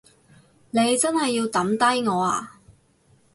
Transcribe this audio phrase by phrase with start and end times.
[0.71, 2.53] 你真係要抌低我呀？